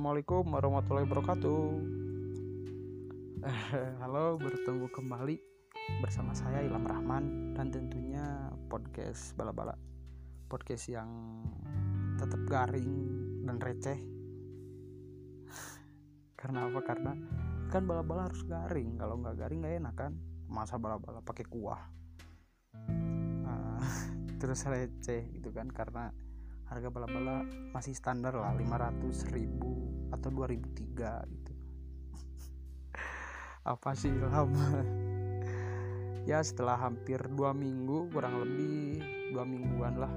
Assalamualaikum 0.00 0.56
warahmatullahi 0.56 1.04
wabarakatuh. 1.12 1.64
Halo, 4.00 4.40
bertemu 4.40 4.88
kembali 4.88 5.36
bersama 6.00 6.32
saya 6.32 6.64
Ilham 6.64 6.88
Rahman 6.88 7.52
dan 7.52 7.68
tentunya 7.68 8.48
podcast 8.72 9.36
bala-bala, 9.36 9.76
podcast 10.48 10.88
yang 10.88 11.44
tetap 12.16 12.40
garing 12.48 12.88
dan 13.44 13.60
receh. 13.60 14.00
Karena 16.40 16.72
apa? 16.72 16.80
Karena 16.80 17.12
kan 17.68 17.84
bala-bala 17.84 18.32
harus 18.32 18.40
garing. 18.48 18.96
Kalau 18.96 19.20
nggak 19.20 19.36
garing 19.36 19.60
nggak 19.60 19.84
enak 19.84 19.94
kan? 20.00 20.16
Masa 20.48 20.80
bala-bala 20.80 21.20
pakai 21.20 21.44
kuah. 21.44 21.92
Nah, 23.44 23.84
terus 24.40 24.64
receh 24.64 25.28
gitu 25.28 25.52
kan 25.52 25.68
karena 25.68 26.08
harga 26.70 26.88
bala-bala 26.88 27.42
masih 27.74 27.98
standar 27.98 28.30
lah 28.38 28.54
500 28.54 29.34
ribu 29.34 29.90
atau 30.14 30.30
2003 30.30 31.34
gitu. 31.34 31.52
Apa 33.74 33.90
sih 33.98 34.10
ilham? 34.10 34.50
Ya 36.28 36.44
setelah 36.44 36.76
hampir 36.76 37.16
dua 37.32 37.56
minggu 37.56 38.12
kurang 38.12 38.44
lebih 38.44 39.00
dua 39.32 39.42
mingguan 39.42 39.96
lah 39.98 40.12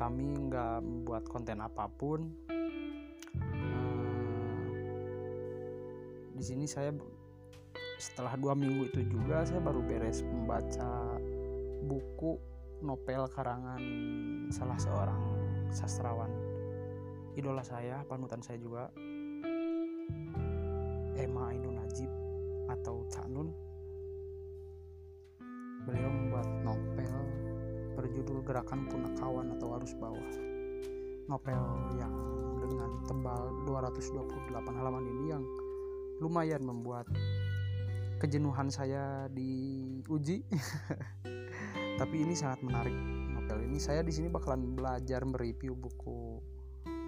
kami 0.00 0.32
nggak 0.48 0.80
membuat 0.80 1.28
konten 1.28 1.60
apa 1.60 1.84
pun. 1.92 2.32
Uh, 3.36 4.68
di 6.32 6.40
sini 6.40 6.64
saya 6.64 6.96
setelah 8.00 8.32
dua 8.40 8.56
minggu 8.56 8.88
itu 8.88 9.04
juga 9.12 9.44
saya 9.44 9.60
baru 9.60 9.84
beres 9.84 10.24
membaca 10.24 11.20
buku 11.84 12.40
novel 12.80 13.28
karangan 13.32 13.82
salah 14.52 14.76
seorang 14.80 15.22
sastrawan 15.70 16.50
idola 17.38 17.62
saya, 17.62 18.02
panutan 18.04 18.42
saya 18.42 18.58
juga. 18.58 18.90
Emma 21.20 21.52
Ainun 21.52 21.76
Najib 21.76 22.10
atau 22.72 23.04
Cak 23.12 23.28
Nun. 23.28 23.52
Beliau 25.84 26.08
membuat 26.08 26.48
novel 26.64 27.16
berjudul 27.96 28.40
Gerakan 28.44 28.88
Punakawan 28.88 29.52
atau 29.56 29.76
Arus 29.76 29.92
Bawah. 30.00 30.32
Novel 31.28 31.62
yang 32.00 32.14
dengan 32.60 32.90
tebal 33.04 33.42
228 33.68 34.78
halaman 34.80 35.04
ini 35.04 35.24
yang 35.32 35.44
lumayan 36.20 36.60
membuat 36.64 37.08
kejenuhan 38.20 38.68
saya 38.68 39.32
diuji 39.32 40.44
tapi 42.00 42.24
ini 42.24 42.32
sangat 42.32 42.64
menarik 42.64 42.96
novel 43.28 43.60
ini. 43.60 43.76
Saya 43.76 44.00
di 44.00 44.08
sini 44.08 44.32
bakalan 44.32 44.72
belajar 44.72 45.20
mereview 45.20 45.76
buku 45.76 46.40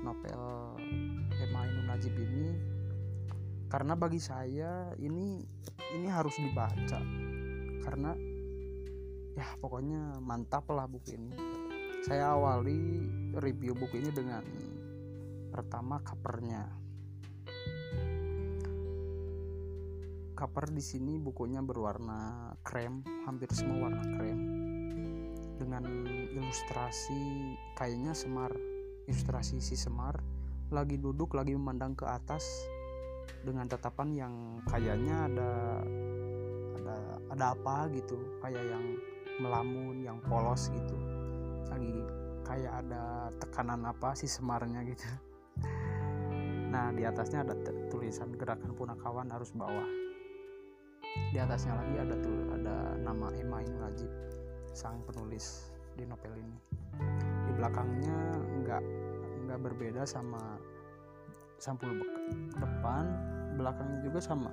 novel 0.05 0.77
Emma 1.33 1.65
Ainun 1.65 1.89
Najib 1.89 2.13
ini 2.13 2.53
karena 3.73 3.97
bagi 3.97 4.21
saya 4.21 4.93
ini 5.01 5.41
ini 5.97 6.09
harus 6.13 6.37
dibaca. 6.37 7.01
Karena 7.81 8.13
ya 9.33 9.49
pokoknya 9.65 10.21
mantap 10.21 10.69
lah 10.69 10.85
buku 10.85 11.17
ini. 11.17 11.33
Saya 12.05 12.37
awali 12.37 13.09
review 13.33 13.73
buku 13.73 13.97
ini 13.97 14.13
dengan 14.13 14.45
pertama 15.49 16.05
covernya. 16.05 16.69
Cover 20.37 20.69
di 20.69 20.85
sini 20.85 21.17
bukunya 21.17 21.65
berwarna 21.65 22.53
krem 22.61 23.01
hampir 23.25 23.49
semua 23.55 23.87
warna 23.89 24.05
krem 24.19 24.62
dengan 25.63 25.87
ilustrasi 26.35 27.55
kayaknya 27.79 28.11
Semar 28.19 28.51
ilustrasi 29.07 29.63
si 29.63 29.79
Semar 29.79 30.19
lagi 30.75 30.99
duduk 30.99 31.39
lagi 31.39 31.55
memandang 31.55 31.95
ke 31.95 32.03
atas 32.09 32.43
dengan 33.47 33.71
tatapan 33.71 34.09
yang 34.11 34.35
kayaknya 34.67 35.31
ada 35.31 35.53
ada 36.81 36.97
ada 37.31 37.45
apa 37.55 37.87
gitu 37.95 38.19
kayak 38.43 38.65
yang 38.67 38.85
melamun 39.39 40.03
yang 40.03 40.19
polos 40.27 40.73
gitu. 40.73 40.97
Lagi 41.69 41.93
kayak 42.43 42.73
ada 42.85 43.29
tekanan 43.39 43.87
apa 43.87 44.17
si 44.17 44.27
Semarnya 44.27 44.83
gitu. 44.89 45.07
Nah 46.73 46.89
di 46.97 47.05
atasnya 47.05 47.45
ada 47.45 47.55
tulisan 47.93 48.33
gerakan 48.35 48.73
punakawan 48.73 49.29
harus 49.29 49.53
bawah. 49.53 49.89
Di 51.33 51.37
atasnya 51.37 51.77
lagi 51.77 51.97
ada 52.01 52.15
tuh 52.17 52.39
ada 52.57 52.97
nama 52.97 53.29
Emma 53.37 53.61
Najib 53.61 54.09
sang 54.73 55.05
penulis 55.05 55.73
di 55.97 56.05
novel 56.09 56.33
ini. 56.37 56.59
Di 57.49 57.53
belakangnya 57.53 58.19
nggak 58.65 58.83
nggak 59.49 59.61
berbeda 59.61 60.03
sama 60.09 60.41
sampul 61.61 61.93
depan 62.57 63.05
belakangnya 63.57 63.99
juga 64.05 64.21
sama. 64.21 64.51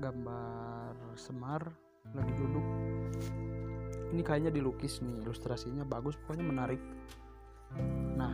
Gambar 0.00 1.16
semar 1.16 1.64
lagi 2.12 2.32
duduk. 2.36 2.66
Ini 4.12 4.22
kayaknya 4.22 4.52
dilukis 4.54 5.02
nih 5.02 5.24
ilustrasinya 5.24 5.82
bagus 5.82 6.14
pokoknya 6.20 6.44
menarik. 6.46 6.80
Nah 8.14 8.32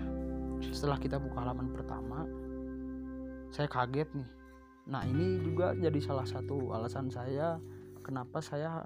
setelah 0.61 0.99
kita 0.99 1.17
buka 1.23 1.43
halaman 1.43 1.71
pertama 1.73 2.27
saya 3.55 3.71
kaget 3.71 4.11
nih. 4.13 4.29
Nah 4.91 5.07
ini 5.07 5.39
juga 5.41 5.73
jadi 5.79 5.99
salah 6.03 6.27
satu 6.27 6.75
alasan 6.75 7.09
saya 7.09 7.63
kenapa 8.03 8.43
saya 8.43 8.83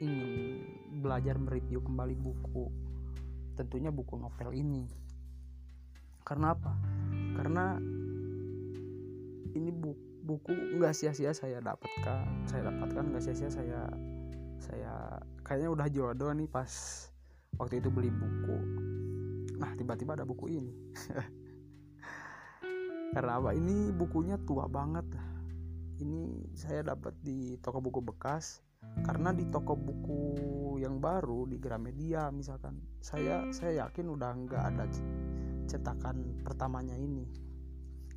ingin 0.00 0.77
belajar 0.88 1.36
mereview 1.36 1.84
kembali 1.84 2.16
buku 2.16 2.88
tentunya 3.58 3.90
buku 3.90 4.14
novel 4.14 4.54
ini. 4.54 4.86
Karena 6.22 6.54
apa? 6.54 6.72
Karena 7.34 7.74
ini 9.58 9.74
buku 9.74 10.06
buku 10.28 10.52
nggak 10.76 10.92
sia-sia 10.92 11.32
saya 11.32 11.56
dapatkan 11.64 12.44
saya 12.44 12.68
dapatkan 12.68 13.16
nggak 13.16 13.24
sia-sia 13.24 13.48
saya 13.48 13.88
saya 14.60 15.16
kayaknya 15.40 15.72
udah 15.72 15.88
jodoh 15.88 16.28
nih 16.36 16.44
pas 16.44 16.68
waktu 17.56 17.80
itu 17.80 17.88
beli 17.88 18.12
buku. 18.12 18.56
Nah 19.56 19.72
tiba-tiba 19.80 20.20
ada 20.20 20.28
buku 20.28 20.52
ini. 20.52 20.76
Karena 23.16 23.40
apa? 23.40 23.56
Ini 23.56 23.96
bukunya 23.96 24.36
tua 24.44 24.68
banget. 24.68 25.08
Ini 25.98 26.52
saya 26.52 26.92
dapat 26.92 27.16
di 27.24 27.56
toko 27.58 27.80
buku 27.80 28.04
bekas 28.04 28.60
karena 29.08 29.32
di 29.32 29.48
toko 29.48 29.72
buku 29.72 30.20
yang 30.84 31.00
baru 31.00 31.48
di 31.48 31.56
Gramedia 31.56 32.28
misalkan 32.28 32.76
saya 33.00 33.48
saya 33.56 33.88
yakin 33.88 34.04
udah 34.12 34.30
nggak 34.44 34.62
ada 34.74 34.84
cetakan 35.64 36.44
pertamanya 36.44 36.92
ini. 36.92 37.24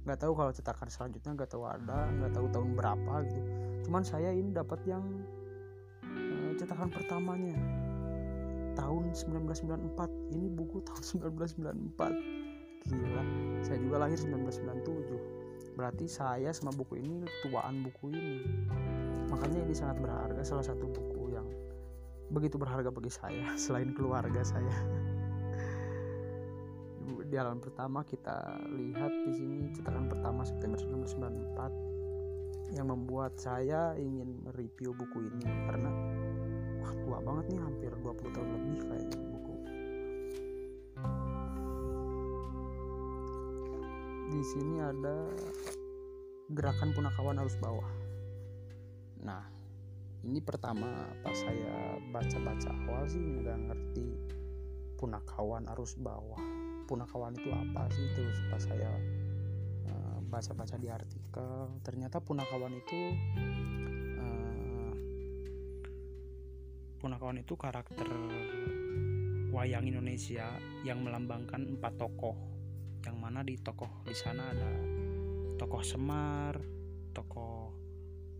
Nggak 0.03 0.27
tahu 0.27 0.33
kalau 0.35 0.51
cetakan 0.51 0.91
selanjutnya 0.91 1.31
nggak 1.31 1.51
tahu 1.51 1.63
ada 1.63 2.11
nggak 2.11 2.31
tahu 2.35 2.45
tahun 2.51 2.69
berapa 2.75 3.13
gitu. 3.29 3.51
Cuman 3.87 4.03
saya 4.03 4.35
ini 4.35 4.51
dapat 4.51 4.83
yang 4.83 5.03
uh, 6.03 6.51
cetakan 6.59 6.91
pertamanya. 6.91 7.55
Tahun 8.75 9.03
1994 9.15 10.35
ini 10.35 10.47
buku 10.47 10.79
tahun 10.83 11.03
1994 11.95 12.41
gila 12.81 13.23
saya 13.61 13.77
juga 13.77 13.97
lahir 14.01 14.17
1997 14.17 15.77
berarti 15.77 16.05
saya 16.09 16.49
sama 16.49 16.73
buku 16.73 16.97
ini 16.97 17.29
tuaan 17.45 17.85
buku 17.85 18.09
ini 18.09 18.41
makanya 19.31 19.63
ini 19.63 19.71
sangat 19.71 20.03
berharga 20.03 20.43
salah 20.43 20.67
satu 20.67 20.91
buku 20.91 21.31
yang 21.31 21.47
begitu 22.35 22.59
berharga 22.59 22.91
bagi 22.91 23.07
saya 23.07 23.55
selain 23.63 23.95
keluarga 23.95 24.43
saya. 24.43 24.75
Di 27.31 27.39
halaman 27.39 27.63
pertama 27.63 28.03
kita 28.03 28.59
lihat 28.75 29.07
di 29.23 29.31
sini 29.31 29.71
cetakan 29.71 30.11
pertama 30.11 30.43
September 30.43 30.75
1994 30.75 32.75
yang 32.75 32.91
membuat 32.91 33.39
saya 33.39 33.95
ingin 33.95 34.35
mereview 34.43 34.91
buku 34.91 35.31
ini. 35.31 35.47
Karena 35.47 35.87
wah 36.83 36.91
tua 37.07 37.23
banget 37.23 37.55
nih 37.55 37.61
hampir 37.63 37.91
20 38.03 38.35
tahun 38.35 38.49
lebih 38.51 38.83
kayaknya 38.83 39.19
buku. 39.31 39.55
Di 44.31 44.41
sini 44.43 44.75
ada 44.83 45.15
gerakan 46.51 46.91
punakawan 46.91 47.39
arus 47.39 47.55
bawah 47.63 48.00
nah 49.21 49.45
ini 50.21 50.37
pertama 50.37 51.09
pas 51.25 51.33
saya 51.33 51.97
baca-baca 52.13 52.69
awal 52.85 53.09
sih 53.09 53.17
nggak 53.17 53.57
ngerti 53.69 54.07
punakawan 55.01 55.65
arus 55.73 55.97
bawah. 55.97 56.37
Punakawan 56.85 57.33
itu 57.33 57.49
apa 57.49 57.89
sih? 57.89 58.05
Terus 58.13 58.37
pas 58.53 58.61
saya 58.61 58.91
uh, 59.89 60.17
baca-baca 60.29 60.77
di 60.77 60.93
artikel 60.93 61.73
ternyata 61.81 62.21
punakawan 62.21 62.77
itu 62.77 62.99
uh, 64.21 64.93
punakawan 67.01 67.41
itu 67.41 67.57
karakter 67.57 68.05
wayang 69.49 69.89
Indonesia 69.89 70.53
yang 70.85 71.01
melambangkan 71.01 71.65
empat 71.65 71.97
tokoh. 71.97 72.37
Yang 73.01 73.17
mana 73.17 73.41
di 73.41 73.57
tokoh 73.57 73.89
di 74.05 74.13
sana 74.13 74.53
ada 74.53 74.69
tokoh 75.57 75.81
Semar 75.81 76.61
tokoh 77.09 77.80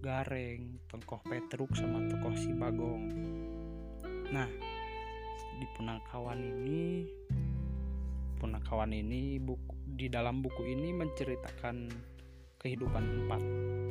Gareng, 0.01 0.81
tokoh 0.89 1.21
Petruk 1.21 1.77
sama 1.77 2.01
tokoh 2.09 2.33
si 2.33 2.49
Bagong. 2.57 3.05
Nah, 4.33 4.49
di 5.61 5.67
Punakawan 5.77 6.41
ini 6.41 7.05
punakawan 8.41 8.97
ini 8.97 9.37
buku 9.37 9.77
di 9.93 10.09
dalam 10.09 10.41
buku 10.41 10.65
ini 10.65 10.89
menceritakan 10.89 11.85
kehidupan 12.57 13.05
empat 13.21 13.41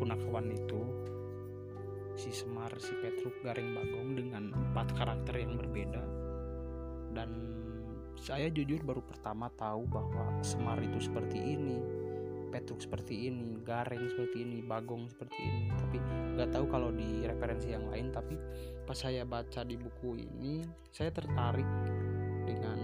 punakawan 0.03 0.51
itu 0.51 0.83
si 2.19 2.35
Semar, 2.35 2.75
si 2.83 2.91
Petruk, 2.99 3.39
Garing 3.47 3.71
Bagong 3.71 4.19
dengan 4.19 4.51
empat 4.51 4.91
karakter 4.99 5.39
yang 5.39 5.55
berbeda 5.55 6.03
dan 7.15 7.31
saya 8.19 8.51
jujur 8.51 8.83
baru 8.83 9.07
pertama 9.07 9.47
tahu 9.55 9.87
bahwa 9.87 10.43
Semar 10.43 10.83
itu 10.83 10.99
seperti 11.07 11.39
ini 11.39 11.79
Petruk 12.51 12.83
seperti 12.83 13.31
ini 13.31 13.63
Garing 13.63 14.11
seperti 14.11 14.43
ini 14.43 14.59
Bagong 14.61 15.07
seperti 15.07 15.39
ini. 15.39 15.63
Tapi 15.71 15.99
nggak 16.37 16.51
tahu 16.51 16.65
kalau 16.67 16.91
di 16.91 17.25
referensi 17.25 17.71
yang 17.71 17.87
lain 17.89 18.11
tapi 18.11 18.35
pas 18.85 18.99
saya 18.99 19.23
baca 19.23 19.63
di 19.63 19.79
buku 19.79 20.19
ini 20.19 20.67
saya 20.91 21.15
tertarik 21.15 21.67
dengan 22.45 22.81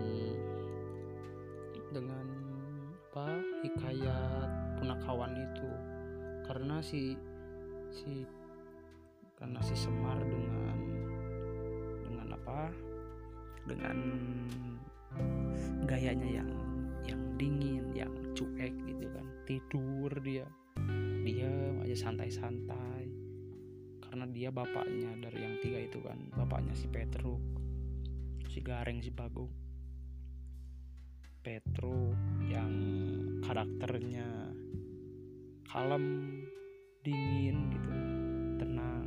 dengan 1.91 2.27
apa 3.11 3.27
hikayat 3.67 4.49
punakawan 4.79 5.35
itu. 5.35 5.71
Karena 6.47 6.79
si 6.79 7.19
si 7.91 8.23
karena 9.37 9.61
si 9.61 9.75
Semar 9.77 10.17
dengan 10.25 10.79
dengan 12.07 12.29
apa 12.39 12.61
dengan 13.67 13.97
gayanya 15.85 16.43
yang 16.43 16.51
yang 17.05 17.23
dingin 17.37 17.85
yang 17.93 18.13
cuek 18.33 18.73
gitu 18.87 19.07
kan 19.13 19.26
tidur 19.47 20.11
dia 20.21 20.45
dia 21.23 21.51
aja 21.87 21.97
santai-santai. 21.97 23.09
Karena 24.03 24.27
dia 24.31 24.51
bapaknya 24.51 25.17
dari 25.19 25.39
yang 25.43 25.57
tiga 25.63 25.79
itu 25.83 25.99
kan 26.03 26.19
bapaknya 26.35 26.75
si 26.75 26.91
Petruk 26.91 27.43
si 28.57 28.65
Gareng 28.65 29.05
si 29.05 29.13
Bagong 29.13 29.53
Petruk 31.45 32.17
yang 32.49 32.73
karakternya 33.45 34.51
kalem 35.69 36.07
dingin 37.07 37.71
gitu 37.71 37.91
tenang. 38.59 39.07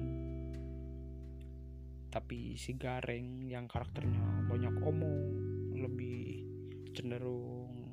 Tapi 2.08 2.56
si 2.56 2.80
Gareng 2.80 3.44
yang 3.50 3.68
karakternya 3.68 4.48
banyak 4.48 4.72
omong 4.86 5.20
lebih 5.76 6.48
cenderung 6.96 7.92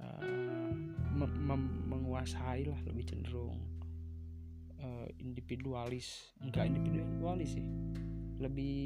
uh, 0.00 0.55
menguasai 1.16 2.68
lah 2.68 2.80
lebih 2.84 3.04
cenderung 3.08 3.56
uh, 4.80 5.08
individualis. 5.20 6.36
Enggak 6.40 6.68
individualis 6.68 7.56
sih. 7.56 7.66
Lebih 8.40 8.76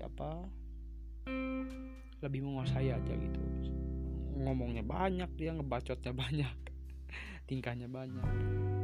apa? 0.00 0.48
Lebih 2.24 2.40
menguasai 2.42 2.90
aja 2.90 3.14
gitu. 3.14 3.42
Ngomongnya 4.38 4.82
banyak 4.82 5.30
dia 5.36 5.52
ngebacotnya 5.54 6.12
banyak 6.14 6.56
tingkahnya 7.48 7.86
banyak. 7.86 8.28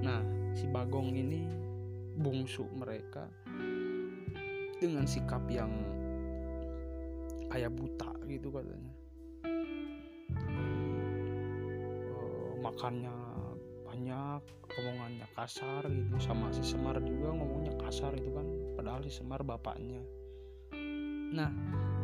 Nah 0.05 0.21
si 0.55 0.71
Bagong 0.71 1.11
ini 1.11 1.43
bungsu 2.15 2.71
mereka 2.71 3.27
dengan 4.79 5.03
sikap 5.09 5.43
yang 5.51 5.71
kayak 7.51 7.75
buta 7.75 8.11
gitu 8.27 8.51
katanya 8.51 8.94
makannya 12.65 13.13
banyak 13.85 14.41
omongannya 14.81 15.27
kasar 15.37 15.85
gitu. 15.87 16.17
Sama 16.19 16.49
si 16.51 16.65
Semar 16.65 16.97
juga 17.05 17.37
ngomongnya 17.37 17.77
kasar 17.77 18.17
itu 18.17 18.33
kan 18.33 18.47
padahal 18.75 19.05
si 19.05 19.13
Semar 19.13 19.45
bapaknya. 19.45 20.01
Nah 21.37 21.53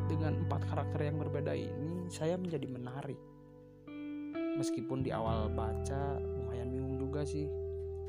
dengan 0.06 0.44
empat 0.46 0.68
karakter 0.68 1.08
yang 1.08 1.16
berbeda 1.16 1.56
ini 1.56 2.06
saya 2.12 2.36
menjadi 2.36 2.68
menarik. 2.68 3.18
Meskipun 4.60 5.00
di 5.00 5.10
awal 5.10 5.48
baca 5.50 6.20
lumayan 6.20 6.68
bingung 6.68 7.00
juga 7.00 7.24
sih. 7.24 7.48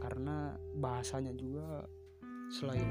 Karena 0.01 0.57
bahasanya 0.75 1.31
juga 1.37 1.85
selain 2.51 2.89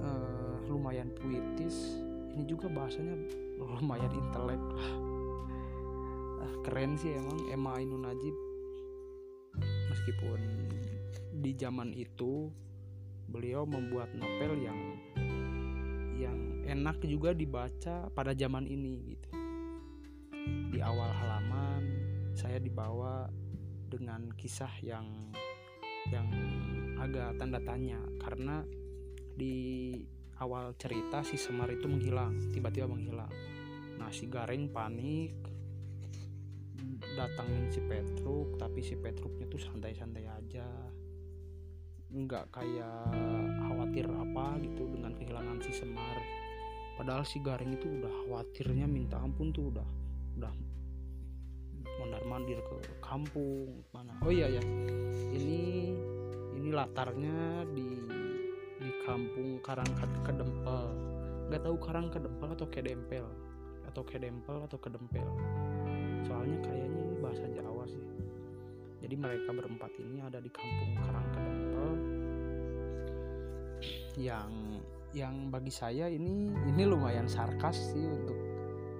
uh, 0.00 0.56
lumayan 0.70 1.10
puitis 1.12 2.00
ini 2.32 2.46
juga 2.48 2.70
bahasanya 2.70 3.14
lumayan 3.78 4.10
intelek. 4.10 4.58
lah 4.58 5.05
keren 6.66 6.98
sih 6.98 7.14
emang 7.14 7.46
Emma 7.46 7.78
Ainun 7.78 8.02
Najib 8.02 8.34
meskipun 9.86 10.66
di 11.38 11.54
zaman 11.54 11.94
itu 11.94 12.50
beliau 13.30 13.62
membuat 13.62 14.10
novel 14.18 14.58
yang 14.58 14.80
yang 16.18 16.66
enak 16.66 16.98
juga 17.06 17.30
dibaca 17.30 18.10
pada 18.10 18.34
zaman 18.34 18.66
ini 18.66 19.14
gitu. 19.14 19.30
Di 20.74 20.82
awal 20.82 21.06
halaman 21.14 21.82
saya 22.34 22.58
dibawa 22.58 23.30
dengan 23.86 24.26
kisah 24.34 24.74
yang 24.82 25.06
yang 26.10 26.26
agak 26.98 27.38
tanda 27.38 27.62
tanya. 27.62 28.02
Karena 28.18 28.66
di 29.38 29.94
awal 30.42 30.74
cerita 30.74 31.22
si 31.22 31.38
Semar 31.38 31.70
itu 31.70 31.86
menghilang 31.86 32.50
tiba-tiba 32.50 32.90
menghilang. 32.90 33.30
Nah 34.02 34.10
si 34.10 34.26
Garing 34.26 34.66
panik 34.74 35.45
datangin 37.16 37.72
si 37.72 37.80
Petruk 37.80 38.60
tapi 38.60 38.84
si 38.84 38.94
Petruknya 38.94 39.48
tuh 39.48 39.58
santai-santai 39.58 40.28
aja. 40.28 40.68
Nggak 42.12 42.52
kayak 42.52 43.10
khawatir 43.64 44.06
apa 44.06 44.60
gitu 44.62 44.84
dengan 44.92 45.16
kehilangan 45.16 45.58
si 45.64 45.72
Semar. 45.72 46.20
Padahal 47.00 47.24
si 47.24 47.40
Garing 47.40 47.76
itu 47.76 47.88
udah 47.88 48.12
khawatirnya 48.24 48.84
minta 48.84 49.16
ampun 49.20 49.52
tuh 49.52 49.72
udah 49.72 49.88
udah 50.36 50.52
mondar 51.96 52.22
mandir 52.28 52.60
ke 52.60 52.76
kampung 53.00 53.80
mana. 53.90 54.12
Oh 54.20 54.32
iya 54.32 54.52
ya 54.52 54.62
ini 55.32 55.92
ini 56.56 56.68
latarnya 56.72 57.64
di 57.72 57.88
di 58.76 58.90
kampung 59.08 59.58
Karang 59.64 59.88
Kedempel. 60.24 60.84
Nggak 61.48 61.62
tahu 61.64 61.76
Karang 61.80 62.08
Kedempel 62.12 62.48
atau 62.52 62.68
Kedempel. 62.68 63.26
Atau 63.88 64.02
Kedempel 64.04 64.56
atau 64.68 64.76
Kedempel 64.76 65.28
soalnya 66.26 66.58
kayaknya 66.66 67.00
ini 67.06 67.16
bahasa 67.22 67.46
Jawa 67.54 67.84
sih. 67.86 68.04
Jadi 69.00 69.14
mereka 69.14 69.54
berempat 69.54 69.92
ini 70.02 70.18
ada 70.18 70.42
di 70.42 70.50
kampung 70.50 70.92
Karang 70.98 71.28
Kedempel 71.30 71.90
yang 74.16 74.50
yang 75.12 75.48
bagi 75.52 75.70
saya 75.70 76.08
ini 76.08 76.50
ini 76.50 76.82
lumayan 76.84 77.28
sarkas 77.30 77.94
sih 77.94 78.02
untuk 78.02 78.38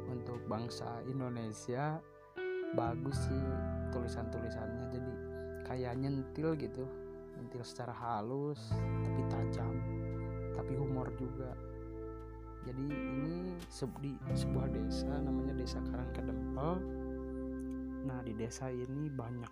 untuk 0.09 0.38
bangsa 0.47 1.02
Indonesia. 1.11 1.99
Bagus 2.75 3.16
sih 3.26 3.42
tulisan-tulisannya. 3.95 4.85
Jadi 4.95 5.12
kayak 5.66 5.99
nyentil 5.99 6.54
gitu 6.54 6.85
nyentil 7.37 7.62
secara 7.66 7.92
halus 7.92 8.61
tapi 8.76 9.23
tajam 9.28 9.75
tapi 10.54 10.73
humor 10.78 11.11
juga. 11.18 11.52
Jadi 12.66 12.83
ini 12.90 13.54
di 14.02 14.12
sebuah 14.35 14.66
desa 14.75 15.11
namanya 15.23 15.54
desa 15.54 15.78
Karangkedempel 15.87 16.83
nah 18.06 18.22
di 18.22 18.32
desa 18.38 18.70
ini 18.70 19.10
banyak 19.10 19.50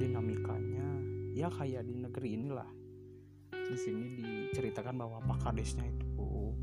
dinamikanya. 0.00 0.88
Ya 1.36 1.52
kayak 1.52 1.84
di 1.84 1.94
negeri 2.00 2.28
inilah. 2.40 2.70
Di 3.52 3.76
sini 3.76 4.16
diceritakan 4.16 4.96
bahwa 4.96 5.20
pak 5.24 5.50
kadesnya 5.50 5.84
itu 5.88 6.08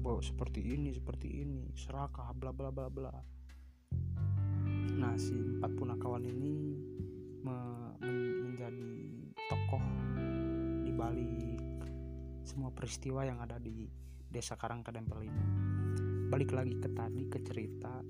oh, 0.06 0.22
seperti 0.22 0.62
ini 0.74 0.94
seperti 0.94 1.46
ini 1.46 1.70
serakah 1.78 2.34
bla 2.34 2.50
bla 2.50 2.74
bla 2.74 2.90
bla. 2.90 3.14
Nah 4.98 5.14
si 5.18 5.34
empat 5.34 5.72
punakawan 5.78 6.26
ini 6.26 6.78
me, 7.42 7.58
men, 8.02 8.18
menjadi 8.50 8.94
tokoh 9.50 9.86
di 10.86 10.92
balik 10.94 11.62
semua 12.46 12.70
peristiwa 12.74 13.26
yang 13.26 13.42
ada 13.42 13.58
di 13.62 13.90
desa 14.30 14.58
Karangkedempel 14.58 15.26
ini. 15.26 15.46
Balik 16.32 16.56
lagi 16.56 16.78
ke 16.80 16.90
tadi 16.94 17.28
ke 17.28 17.40
cerita 17.44 18.02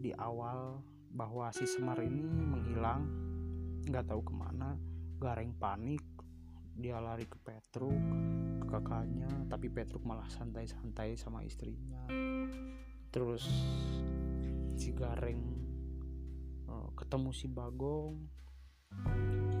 di 0.00 0.10
awal 0.16 0.80
bahwa 1.10 1.50
si 1.50 1.66
Semar 1.66 1.98
ini 2.00 2.22
menghilang 2.22 3.02
nggak 3.86 4.06
tahu 4.06 4.22
ke 4.22 4.34
mana 4.34 4.78
Gareng 5.20 5.52
panik 5.58 6.00
dia 6.78 6.96
lari 6.96 7.28
ke 7.28 7.36
Petruk 7.36 8.00
ke 8.62 8.66
kakaknya 8.70 9.28
tapi 9.50 9.68
Petruk 9.68 10.06
malah 10.06 10.30
santai-santai 10.32 11.18
sama 11.18 11.44
istrinya. 11.44 12.08
Terus 13.12 13.44
si 14.80 14.94
Gareng 14.96 15.60
ketemu 16.96 17.30
si 17.32 17.46
Bagong. 17.48 18.16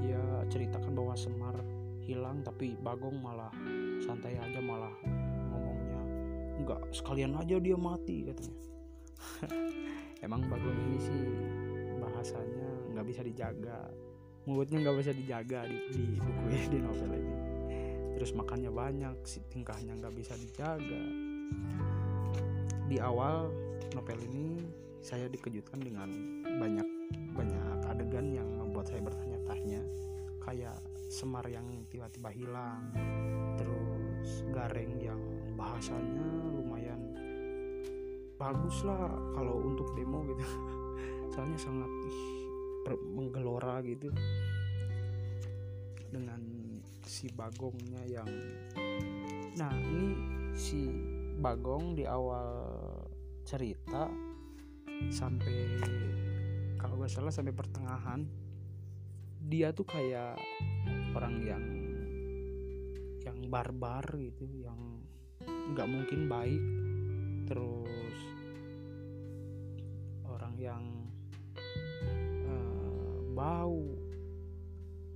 Ya 0.00 0.44
ceritakan 0.48 0.92
bahwa 0.96 1.14
Semar 1.14 1.56
hilang 2.04 2.42
tapi 2.42 2.74
Bagong 2.80 3.20
malah 3.20 3.52
santai 4.02 4.34
aja 4.40 4.58
malah 4.58 4.90
ngomongnya 5.52 6.02
enggak 6.58 6.80
sekalian 6.90 7.36
aja 7.36 7.60
dia 7.60 7.76
mati 7.78 8.26
katanya 8.26 8.56
emang 10.20 10.44
Bagong 10.48 10.78
ini 10.88 10.98
sih 11.00 11.22
bahasanya 12.00 12.70
nggak 12.94 13.06
bisa 13.06 13.20
dijaga. 13.24 13.88
Mulutnya 14.48 14.78
nggak 14.80 14.96
bisa 15.00 15.12
dijaga 15.12 15.68
di, 15.68 15.78
di 15.92 16.04
buku 16.16 16.42
ini 16.48 16.66
di 16.68 16.78
novel 16.80 17.10
ini. 17.12 17.36
Terus 18.16 18.30
makannya 18.36 18.70
banyak 18.72 19.16
si 19.24 19.40
tingkahnya 19.48 19.96
nggak 19.96 20.14
bisa 20.16 20.36
dijaga. 20.36 21.02
Di 22.90 22.96
awal 22.98 23.52
novel 23.96 24.18
ini 24.32 24.64
saya 25.00 25.28
dikejutkan 25.30 25.80
dengan 25.80 26.08
banyak 26.60 26.88
banyak 27.32 27.78
adegan 27.88 28.32
yang 28.32 28.48
membuat 28.60 28.90
saya 28.90 29.00
bertanya-tanya. 29.04 29.80
Kayak 30.40 30.80
Semar 31.10 31.42
yang 31.50 31.66
tiba-tiba 31.90 32.30
hilang 32.30 32.86
terus 33.58 34.46
Gareng 34.54 34.94
yang 35.02 35.18
bahasanya 35.58 36.22
lumayan 36.54 37.18
bagus 38.40 38.80
lah 38.88 39.12
kalau 39.36 39.60
untuk 39.60 39.92
demo 39.92 40.24
gitu. 40.24 40.44
Soalnya 41.36 41.60
sangat 41.60 41.92
menggelora 43.12 43.84
gitu. 43.84 44.08
Dengan 46.08 46.40
si 47.04 47.28
Bagongnya 47.28 48.02
yang 48.08 48.30
nah 49.60 49.74
ini 49.76 50.16
si 50.56 50.88
Bagong 51.40 51.98
di 51.98 52.08
awal 52.08 52.48
cerita 53.44 54.08
sampai 55.10 55.80
kalau 56.76 57.00
gak 57.00 57.12
salah 57.12 57.32
sampai 57.32 57.52
pertengahan 57.56 58.24
dia 59.50 59.72
tuh 59.72 59.88
kayak 59.88 60.36
orang 61.16 61.36
yang 61.42 61.64
yang 63.24 63.38
barbar 63.48 64.04
gitu 64.20 64.46
yang 64.60 64.78
nggak 65.74 65.88
mungkin 65.88 66.30
baik. 66.30 66.62
Terus 67.50 68.18
yang 70.60 70.84
uh, 72.44 73.16
bau 73.32 73.96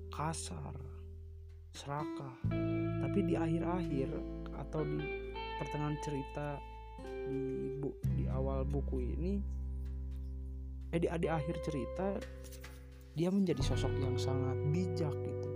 kasar 0.08 0.72
serakah. 1.76 2.34
Tapi 3.04 3.18
di 3.28 3.34
akhir-akhir 3.36 4.08
atau 4.56 4.80
di 4.88 5.34
pertengahan 5.60 5.98
cerita 6.00 6.56
di 7.28 7.76
bu, 7.76 7.92
di 8.16 8.24
awal 8.30 8.64
buku 8.64 8.96
ini 9.04 9.32
eh 10.94 11.00
di, 11.02 11.10
di 11.10 11.28
akhir 11.28 11.58
cerita 11.66 12.16
dia 13.14 13.30
menjadi 13.30 13.62
sosok 13.62 13.90
yang 13.98 14.14
sangat 14.14 14.58
bijak 14.70 15.14
gitu 15.14 15.50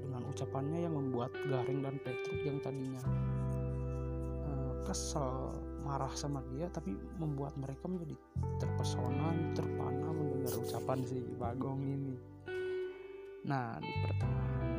dengan 0.00 0.24
ucapannya 0.28 0.88
yang 0.88 0.94
membuat 0.96 1.32
Garing 1.48 1.84
dan 1.84 1.96
Petruk 2.00 2.40
yang 2.44 2.58
tadinya 2.64 3.04
uh, 4.48 4.74
kesel 4.88 5.52
marah 5.82 6.12
sama 6.12 6.44
dia 6.52 6.68
tapi 6.68 6.94
membuat 7.18 7.56
mereka 7.56 7.88
menjadi 7.88 8.16
terpesona 8.60 9.32
terpana 9.56 10.08
mendengar 10.12 10.54
ucapan 10.60 10.98
si 11.04 11.18
Bagong 11.40 11.82
ini. 11.82 12.14
Nah 13.48 13.80
di 13.80 13.92
pertengahan 14.04 14.70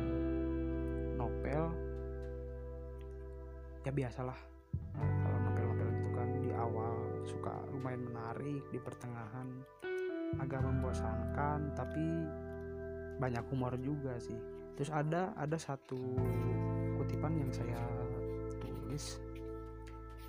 novel 1.18 1.62
ya 3.82 3.92
biasalah. 3.92 4.38
Nah, 4.92 5.08
kalau 5.24 5.38
novel-novel 5.42 5.88
itu 5.90 6.10
kan 6.14 6.28
di 6.38 6.50
awal 6.54 6.94
suka 7.26 7.54
lumayan 7.74 8.06
menarik 8.06 8.62
di 8.70 8.78
pertengahan 8.78 9.48
agak 10.40 10.64
membosankan 10.64 11.74
tapi 11.74 12.04
banyak 13.18 13.44
humor 13.50 13.74
juga 13.78 14.16
sih. 14.22 14.38
Terus 14.78 14.90
ada 14.94 15.34
ada 15.36 15.58
satu 15.58 15.98
kutipan 16.96 17.34
yang 17.36 17.50
saya 17.50 17.82
tulis 18.62 19.18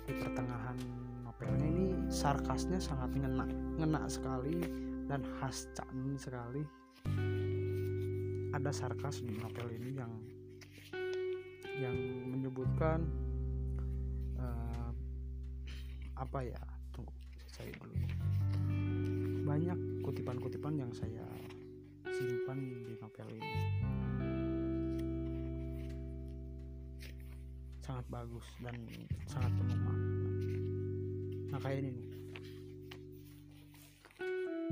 di 0.04 0.12
pertengahan 0.20 0.76
novelnya 1.24 1.64
ini 1.64 1.86
sarkasnya 2.12 2.76
sangat 2.76 3.16
ngena 3.16 3.48
ngena 3.80 4.04
sekali 4.04 4.60
dan 5.08 5.24
khas 5.40 5.68
Chan 5.72 5.96
sekali. 6.20 6.62
Ada 8.54 8.70
sarkas 8.70 9.24
di 9.24 9.34
novel 9.34 9.66
ini 9.76 9.90
yang 9.98 10.12
yang 11.80 11.96
menyebutkan 12.30 13.02
uh, 14.38 14.90
apa 16.14 16.38
ya 16.46 16.62
tunggu 16.94 17.10
saya 17.50 17.72
dulu. 17.80 17.96
Banyak 19.44 20.04
kutipan-kutipan 20.06 20.78
yang 20.78 20.92
saya 20.94 21.26
simpan 22.08 22.60
di 22.86 22.94
novel 23.00 23.28
ini 23.34 23.83
sangat 28.04 28.20
bagus 28.20 28.46
dan 28.60 28.76
sangat 29.24 29.52
penuh 29.56 29.78
makna. 29.80 30.20
Nah 31.48 31.58
kayak 31.64 31.78
ini 31.80 31.90
nih. 31.96 32.08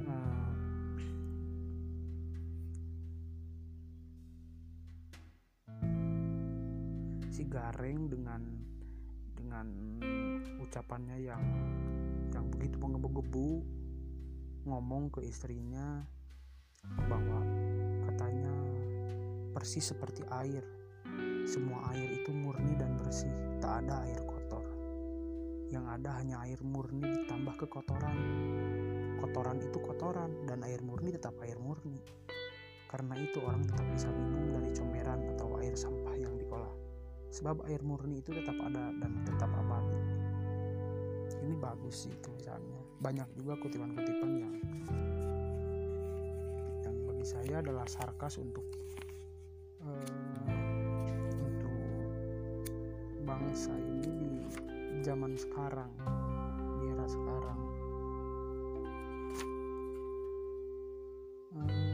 Nah, 0.05 0.53
si 7.33 7.43
Gareng 7.49 8.13
dengan 8.13 8.43
dengan 9.33 9.67
ucapannya 10.61 11.17
yang 11.25 11.43
yang 12.37 12.47
begitu 12.53 12.77
menggebu-gebu 12.77 13.65
ngomong 14.69 15.09
ke 15.09 15.25
istrinya 15.25 16.05
bahwa 17.09 17.41
katanya 18.13 18.53
persis 19.57 19.89
seperti 19.89 20.21
air 20.29 20.82
semua 21.49 21.93
air 21.95 22.09
itu 22.13 22.31
murni 22.35 22.75
dan 22.79 22.95
bersih. 22.99 23.33
Tak 23.59 23.87
ada 23.87 24.07
air 24.09 24.21
kotor. 24.27 24.65
Yang 25.71 25.85
ada 26.01 26.11
hanya 26.21 26.37
air 26.47 26.61
murni 26.63 27.05
ditambah 27.23 27.55
kekotoran. 27.67 28.17
Kotoran 29.23 29.59
itu 29.63 29.79
kotoran 29.79 30.31
dan 30.49 30.67
air 30.67 30.83
murni 30.83 31.15
tetap 31.15 31.37
air 31.43 31.57
murni. 31.63 31.99
Karena 32.91 33.17
itu 33.17 33.41
orang 33.41 33.65
tetap 33.65 33.87
bisa 33.95 34.09
minum 34.13 34.53
dari 34.53 34.71
comberan 34.77 35.21
atau 35.33 35.57
air 35.63 35.73
sampah 35.73 36.15
yang 36.19 36.35
diolah. 36.37 36.75
Sebab 37.33 37.65
air 37.71 37.81
murni 37.81 38.21
itu 38.21 38.35
tetap 38.37 38.59
ada 38.61 38.93
dan 39.01 39.13
tetap 39.25 39.49
abadi 39.49 40.23
ini 41.43 41.59
bagus 41.59 42.07
sih 42.07 42.15
tulisannya. 42.23 43.03
Banyak 43.03 43.29
juga 43.35 43.59
kutipan-kutipan 43.59 44.31
yang 44.39 44.55
yang 46.87 46.97
bagi 47.07 47.27
saya 47.27 47.59
adalah 47.59 47.87
sarkas 47.91 48.39
untuk 48.39 48.63
bangsa 53.43 53.75
ini 53.75 54.07
di 54.07 55.01
zaman 55.03 55.35
sekarang 55.35 55.91
di 56.79 56.87
era 56.95 57.07
sekarang. 57.11 57.59
Uh, 61.59 61.93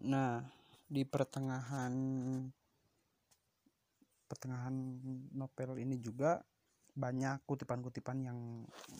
Nah, 0.00 0.42
di 0.90 1.06
pertengahan 1.06 1.94
pertengahan 4.26 4.74
novel 5.34 5.78
ini 5.78 5.98
juga 6.02 6.42
banyak 6.94 7.46
kutipan-kutipan 7.46 8.26
yang 8.26 8.38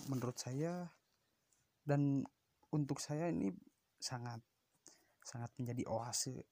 menurut 0.06 0.38
saya 0.38 0.87
dan 1.84 2.22
untuk 2.70 3.02
saya 3.02 3.28
ini 3.32 3.50
sangat 4.00 4.40
sangat 5.20 5.52
menjadi 5.60 5.84
oase 5.87 6.49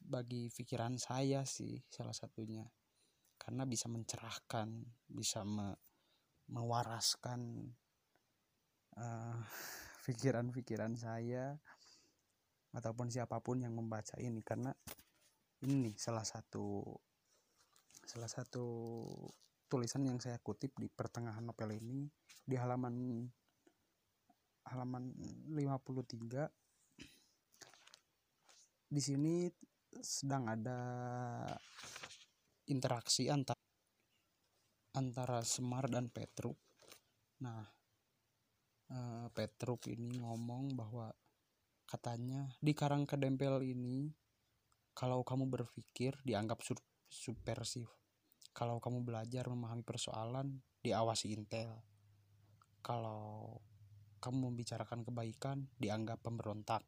bagi 0.00 0.48
pikiran 0.50 0.96
saya 0.96 1.44
sih 1.44 1.78
salah 1.86 2.16
satunya. 2.16 2.64
Karena 3.38 3.64
bisa 3.64 3.86
mencerahkan 3.86 4.68
bisa 5.08 5.46
me, 5.46 5.72
mewaraskan 6.50 7.70
uh, 8.98 9.40
pikiran-pikiran 10.08 10.98
saya 10.98 11.54
ataupun 12.74 13.08
siapa 13.08 13.38
pun 13.40 13.62
yang 13.62 13.76
membaca 13.78 14.18
ini. 14.18 14.42
Karena 14.42 14.74
ini 15.64 15.94
salah 15.94 16.26
satu 16.26 16.82
salah 18.08 18.30
satu 18.30 18.66
tulisan 19.68 20.02
yang 20.08 20.16
saya 20.18 20.40
kutip 20.40 20.72
di 20.80 20.88
pertengahan 20.88 21.44
novel 21.44 21.76
ini 21.76 22.08
di 22.42 22.56
halaman 22.56 23.28
halaman 24.68 25.12
53 25.52 26.48
di 28.88 29.00
sini 29.04 29.48
sedang 30.00 30.48
ada 30.48 30.80
interaksi 32.68 33.28
antara 33.28 33.60
antara 34.96 35.44
Semar 35.46 35.86
dan 35.86 36.08
Petruk. 36.10 36.56
Nah, 37.44 37.62
Petruk 39.30 39.86
ini 39.92 40.18
ngomong 40.18 40.74
bahwa 40.74 41.12
katanya 41.84 42.48
di 42.58 42.72
Karang 42.74 43.06
Kedempel 43.06 43.62
ini 43.62 44.10
kalau 44.96 45.22
kamu 45.22 45.46
berpikir 45.46 46.18
dianggap 46.26 46.64
subversif. 47.06 47.86
Kalau 48.50 48.82
kamu 48.82 49.06
belajar 49.06 49.46
memahami 49.46 49.86
persoalan 49.86 50.58
diawasi 50.82 51.30
intel. 51.30 51.78
Kalau 52.82 53.62
kamu 54.18 54.52
membicarakan 54.52 55.06
kebaikan 55.06 55.70
dianggap 55.78 56.20
pemberontak. 56.20 56.82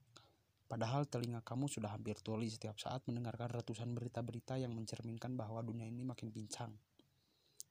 Padahal 0.70 1.10
telinga 1.10 1.42
kamu 1.42 1.66
sudah 1.66 1.90
hampir 1.90 2.14
tuli 2.22 2.46
setiap 2.46 2.78
saat 2.78 3.02
mendengarkan 3.10 3.50
ratusan 3.50 3.90
berita-berita 3.90 4.54
yang 4.54 4.70
mencerminkan 4.70 5.34
bahwa 5.34 5.66
dunia 5.66 5.86
ini 5.86 6.06
makin 6.06 6.30
pincang. 6.30 6.70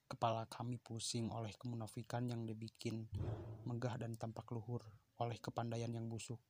Kepala 0.09 0.43
kami 0.51 0.81
pusing 0.81 1.31
oleh 1.31 1.53
kemunafikan 1.55 2.27
yang 2.27 2.43
dibikin 2.43 3.07
megah 3.63 3.95
dan 4.01 4.17
tampak 4.19 4.49
luhur 4.51 4.83
oleh 5.21 5.37
kepandaian 5.39 5.91
yang 5.93 6.11
busuk. 6.11 6.41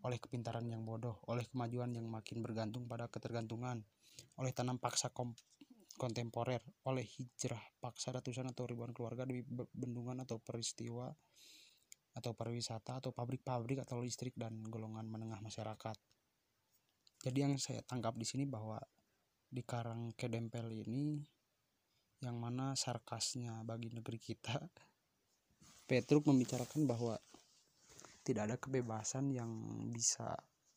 oleh 0.00 0.16
kepintaran 0.16 0.64
yang 0.64 0.80
bodoh, 0.80 1.20
oleh 1.28 1.44
kemajuan 1.44 1.92
yang 1.92 2.08
makin 2.08 2.40
bergantung 2.40 2.88
pada 2.88 3.12
ketergantungan, 3.12 3.84
oleh 4.40 4.52
tanam 4.56 4.80
paksa 4.80 5.12
kontemporer, 6.00 6.64
oleh 6.88 7.04
hijrah 7.04 7.60
paksa 7.84 8.16
ratusan 8.16 8.48
atau 8.48 8.64
ribuan 8.64 8.96
keluarga 8.96 9.28
demi 9.28 9.44
bendungan 9.76 10.24
atau 10.24 10.40
peristiwa 10.40 11.12
atau 12.20 12.36
pariwisata 12.36 13.00
atau 13.00 13.10
pabrik-pabrik 13.10 13.80
atau 13.82 13.98
listrik 13.98 14.36
dan 14.36 14.60
golongan 14.68 15.08
menengah 15.08 15.40
masyarakat. 15.40 15.96
Jadi 17.20 17.38
yang 17.40 17.56
saya 17.56 17.80
tangkap 17.84 18.16
di 18.16 18.28
sini 18.28 18.44
bahwa 18.44 18.80
di 19.50 19.64
Karang 19.64 20.12
Kedempel 20.14 20.70
ini 20.72 21.18
yang 22.20 22.36
mana 22.36 22.76
sarkasnya 22.76 23.64
bagi 23.64 23.90
negeri 23.90 24.20
kita 24.20 24.60
Petruk 25.88 26.28
membicarakan 26.28 26.86
bahwa 26.86 27.16
tidak 28.22 28.46
ada 28.46 28.56
kebebasan 28.60 29.32
yang 29.32 29.50
bisa 29.90 30.36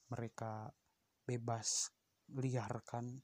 mereka 0.09 0.71
bebas 1.27 1.91
liarkan 2.33 3.21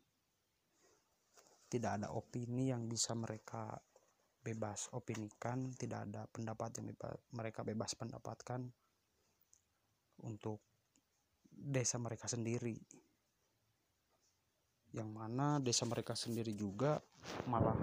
tidak 1.70 2.02
ada 2.02 2.14
opini 2.14 2.74
yang 2.74 2.90
bisa 2.90 3.14
mereka 3.14 3.78
bebas 4.50 4.90
opinikan 4.98 5.70
tidak 5.78 6.10
ada 6.10 6.26
pendapat 6.26 6.82
yang 6.82 6.90
mereka 7.38 7.62
bebas 7.62 7.94
pendapatkan 7.94 8.66
untuk 10.26 10.60
desa 11.50 12.02
mereka 12.02 12.26
sendiri. 12.26 12.74
Yang 14.90 15.10
mana 15.14 15.62
desa 15.62 15.86
mereka 15.86 16.18
sendiri 16.18 16.58
juga 16.58 16.98
malah 17.46 17.78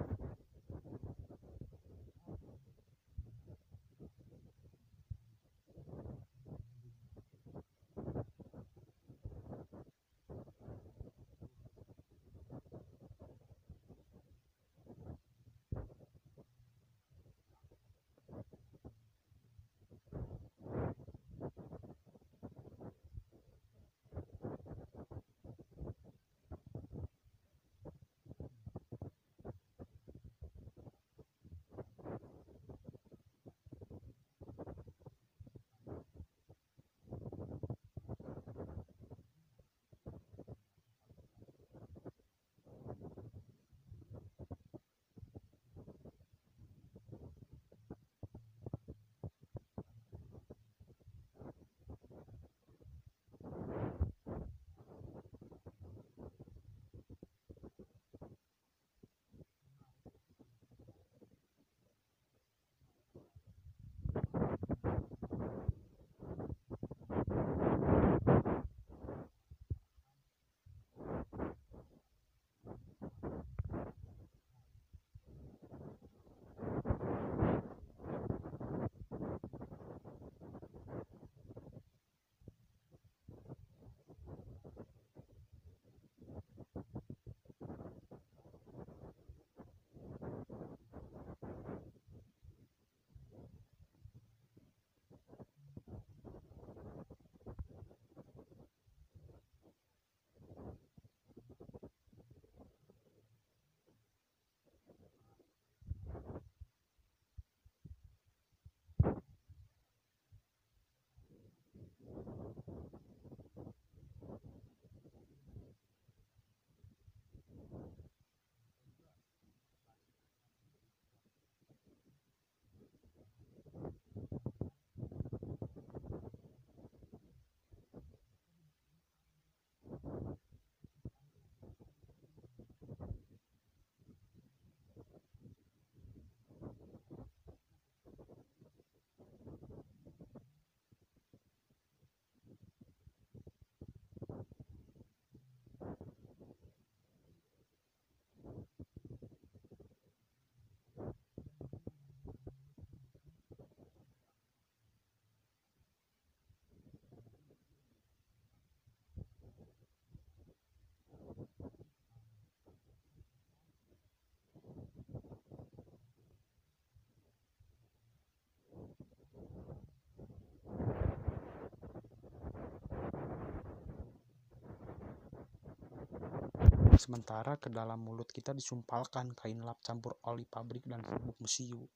sementara 177.07 177.55
ke 177.55 177.71
dalam 177.71 178.03
mulut 178.03 178.27
kita 178.27 178.51
disumpalkan 178.51 179.31
kain 179.38 179.62
lap 179.62 179.79
campur 179.79 180.19
oli 180.27 180.42
pabrik 180.42 180.83
dan 180.90 181.07
bubuk 181.07 181.38
mesiu 181.38 181.87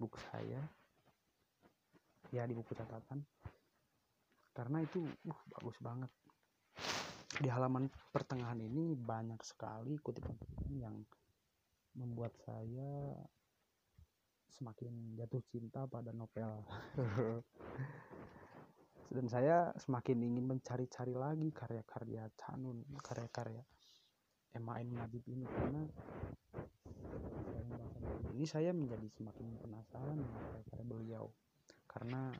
notebook 0.00 0.16
saya. 0.32 0.64
Ya 2.32 2.48
di 2.48 2.56
buku 2.56 2.72
catatan. 2.72 3.20
Karena 4.56 4.80
itu 4.80 5.04
uh, 5.04 5.40
bagus 5.52 5.76
banget. 5.76 6.08
Di 7.36 7.52
halaman 7.52 7.92
pertengahan 8.08 8.56
ini 8.56 8.96
banyak 8.96 9.44
sekali 9.44 10.00
kutipan-kutipan 10.00 10.72
yang 10.72 10.96
membuat 12.00 12.32
saya 12.40 13.12
semakin 14.48 15.20
jatuh 15.20 15.44
cinta 15.52 15.84
pada 15.84 16.16
novel. 16.16 16.64
Dan 19.12 19.28
saya 19.28 19.68
semakin 19.76 20.16
ingin 20.24 20.48
mencari-cari 20.48 21.12
lagi 21.12 21.52
karya-karya 21.52 22.24
Canun 22.40 22.88
karya-karya 23.04 23.60
Emma 24.56 24.80
N. 24.80 24.96
Najib 24.96 25.28
ini. 25.28 25.44
Karena 25.44 25.84
ini 28.34 28.48
saya 28.48 28.72
menjadi 28.72 29.06
semakin 29.20 29.46
penasaran 29.60 30.16
dengan 30.16 30.40
karya-karya 30.48 30.86
beliau. 30.86 31.24
Karena 31.84 32.32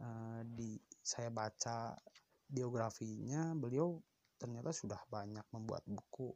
uh, 0.00 0.40
di 0.46 0.78
saya 1.02 1.28
baca 1.28 1.92
biografinya 2.46 3.56
beliau 3.56 3.96
ternyata 4.36 4.74
sudah 4.74 5.00
banyak 5.08 5.44
membuat 5.54 5.86
buku 5.86 6.32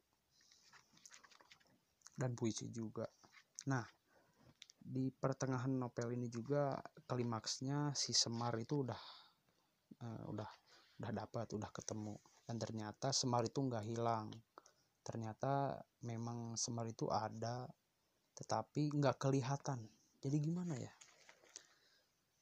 dan 2.16 2.32
puisi 2.32 2.72
juga. 2.72 3.04
Nah 3.68 3.84
di 4.86 5.10
pertengahan 5.10 5.74
novel 5.74 6.14
ini 6.14 6.30
juga 6.30 6.72
klimaksnya 7.04 7.92
si 7.92 8.14
Semar 8.14 8.54
itu 8.56 8.86
udah 8.86 9.02
uh, 10.06 10.24
udah 10.30 10.50
udah 11.02 11.10
dapat 11.12 11.46
udah 11.52 11.70
ketemu. 11.74 12.16
Dan 12.46 12.56
ternyata 12.62 13.10
Semar 13.10 13.44
itu 13.44 13.58
nggak 13.60 13.84
hilang. 13.84 14.30
Ternyata 15.02 15.76
memang 16.06 16.54
Semar 16.54 16.86
itu 16.86 17.10
ada 17.10 17.66
tetapi 18.36 18.92
nggak 18.92 19.16
kelihatan. 19.16 19.80
Jadi 20.20 20.36
gimana 20.38 20.76
ya? 20.76 20.92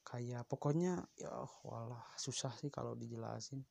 Kayak 0.03 0.45
pokoknya 0.51 1.07
ya 1.15 1.31
walah 1.63 2.03
susah 2.19 2.51
sih 2.59 2.69
kalau 2.69 2.99
dijelasin. 2.99 3.63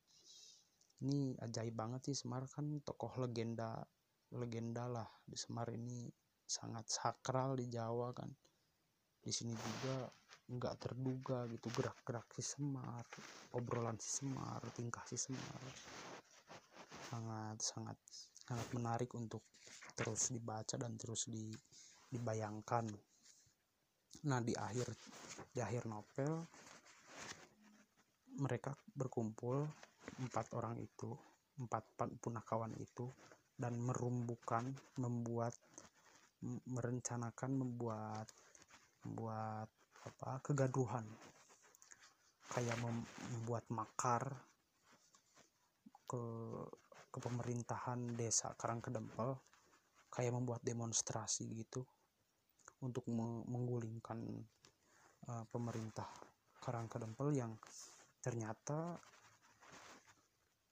Ini 1.03 1.35
ajaib 1.43 1.75
banget 1.75 2.07
sih 2.07 2.15
Semar 2.15 2.47
kan 2.47 2.79
tokoh 2.79 3.27
legenda 3.27 3.83
legenda 4.31 4.87
lah. 4.87 5.09
Di 5.27 5.35
Semar 5.35 5.67
ini 5.75 6.07
sangat 6.47 6.87
sakral 6.87 7.59
di 7.59 7.67
Jawa 7.67 8.15
kan. 8.15 8.31
Di 9.19 9.31
sini 9.31 9.51
juga 9.51 10.07
nggak 10.43 10.75
terduga 10.79 11.47
gitu 11.47 11.71
gerak-gerak 11.71 12.27
si 12.35 12.43
Semar 12.43 13.07
obrolan 13.55 13.95
si 13.99 14.23
Semar 14.23 14.63
tingkah 14.75 15.03
si 15.07 15.19
Semar. 15.19 15.61
Sangat 17.11 17.57
sangat 17.59 17.97
sangat 18.43 18.67
menarik 18.75 19.11
untuk 19.15 19.43
terus 19.93 20.33
dibaca 20.33 20.75
dan 20.75 20.97
terus 20.97 21.29
di, 21.29 21.53
dibayangkan. 22.13 22.85
Nah 24.29 24.39
di 24.45 24.53
akhir 24.53 24.87
di 25.49 25.59
akhir 25.59 25.89
novel 25.89 26.45
mereka 28.37 28.77
berkumpul 28.93 29.65
empat 30.21 30.53
orang 30.53 30.77
itu 30.77 31.09
empat 31.57 31.83
punakawan 32.21 32.73
itu 32.77 33.09
dan 33.57 33.77
merumbukan 33.77 34.73
membuat 35.01 35.53
merencanakan 36.69 37.51
membuat 37.57 38.27
membuat 39.05 39.69
apa 40.05 40.31
kegaduhan. 40.45 41.05
Kayak 42.53 42.77
membuat 42.85 43.65
makar 43.73 44.29
ke 46.05 46.21
ke 47.13 47.17
pemerintahan 47.21 48.17
desa 48.17 48.53
Karangkedempel 48.57 49.37
kayak 50.13 50.33
membuat 50.33 50.61
demonstrasi 50.61 51.49
gitu 51.57 51.81
untuk 52.83 53.07
menggulingkan 53.47 54.19
uh, 55.31 55.45
pemerintah 55.47 56.07
Karangkedempel 56.59 57.31
yang 57.35 57.55
ternyata 58.23 58.95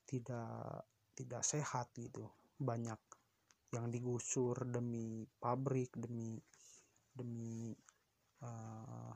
tidak 0.08 0.88
tidak 1.12 1.42
sehat 1.44 1.92
gitu. 1.96 2.24
Banyak 2.56 3.00
yang 3.72 3.88
digusur 3.88 4.56
demi 4.68 5.24
pabrik 5.40 5.92
demi 5.96 6.36
demi 7.12 7.72
uh, 8.44 9.12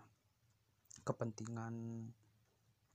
kepentingan 1.04 2.04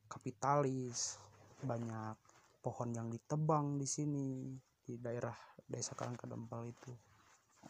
kapitalis. 0.09 1.17
Banyak 1.61 2.17
pohon 2.61 2.89
yang 2.93 3.09
ditebang 3.09 3.77
di 3.77 3.85
sini 3.85 4.53
di 4.81 4.97
daerah 4.97 5.33
desa 5.65 5.97
Karangkedempel 5.97 6.69
itu 6.69 6.93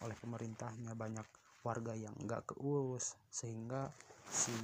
oleh 0.00 0.16
pemerintahnya. 0.16 0.92
Banyak 0.92 1.41
warga 1.62 1.94
yang 1.94 2.14
nggak 2.18 2.54
keurus 2.54 3.14
sehingga 3.30 3.86
si 4.26 4.54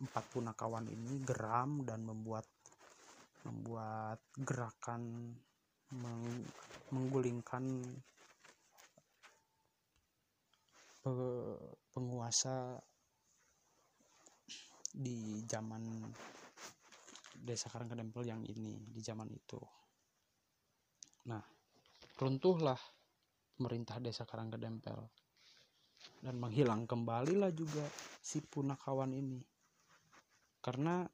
empat 0.00 0.24
punakawan 0.32 0.88
ini 0.88 1.20
geram 1.20 1.84
dan 1.84 2.04
membuat 2.04 2.48
membuat 3.44 4.20
gerakan 4.36 5.32
meng, 5.96 6.44
menggulingkan 6.92 7.64
pe, 11.00 11.12
penguasa 11.92 12.76
di 14.90 15.40
zaman 15.48 16.04
desa 17.40 17.72
Karangkedempel 17.72 18.22
yang 18.28 18.44
ini 18.44 18.76
di 18.84 19.00
zaman 19.00 19.28
itu. 19.32 19.60
Nah, 21.30 21.40
runtuhlah 22.20 22.78
pemerintah 23.56 23.96
desa 24.02 24.28
Karangkedempel 24.28 25.19
dan 26.20 26.36
menghilang 26.36 26.84
kembalilah 26.84 27.52
juga 27.52 27.84
si 28.20 28.44
punakawan 28.44 29.12
ini. 29.16 29.40
Karena 30.60 31.04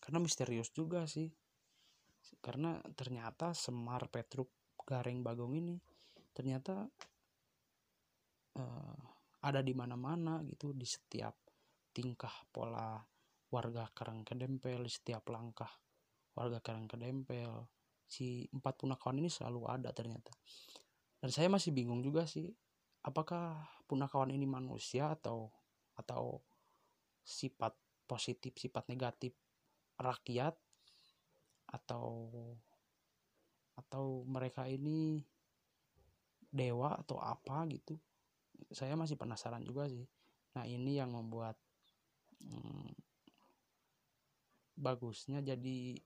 karena 0.00 0.18
misterius 0.24 0.72
juga 0.72 1.04
sih. 1.04 1.28
Karena 2.38 2.78
ternyata 2.94 3.52
Semar 3.52 4.08
Petruk 4.08 4.48
Gareng 4.88 5.20
Bagong 5.20 5.52
ini 5.52 5.76
ternyata 6.32 6.86
uh, 8.56 8.98
ada 9.42 9.60
di 9.60 9.74
mana-mana 9.74 10.40
gitu 10.46 10.72
di 10.72 10.86
setiap 10.86 11.34
tingkah 11.92 12.32
pola 12.54 12.96
warga 13.50 13.90
Karang 13.90 14.22
Kedempel 14.22 14.86
setiap 14.86 15.28
langkah 15.34 15.68
warga 16.38 16.62
Karang 16.62 16.86
Kedempel 16.86 17.66
si 18.08 18.46
empat 18.54 18.80
punakawan 18.80 19.20
ini 19.20 19.28
selalu 19.28 19.66
ada 19.68 19.90
ternyata 19.92 20.32
dan 21.18 21.30
saya 21.34 21.50
masih 21.50 21.74
bingung 21.74 22.00
juga 22.00 22.24
sih 22.24 22.48
apakah 23.08 23.64
punakawan 23.88 24.28
ini 24.28 24.44
manusia 24.44 25.16
atau 25.16 25.48
atau 25.96 26.44
sifat 27.24 27.72
positif 28.04 28.52
sifat 28.60 28.84
negatif 28.92 29.32
rakyat? 29.96 30.52
Atau 31.68 32.28
atau 33.76 34.24
mereka 34.28 34.68
ini 34.68 35.24
dewa 36.52 37.00
atau 37.00 37.16
apa 37.20 37.64
gitu? 37.72 37.96
Saya 38.72 38.92
masih 38.92 39.16
penasaran 39.16 39.64
juga 39.64 39.88
sih. 39.88 40.04
Nah 40.56 40.68
ini 40.68 41.00
yang 41.00 41.16
membuat 41.16 41.56
hmm, 42.44 42.92
bagusnya 44.76 45.40
jadi 45.40 45.96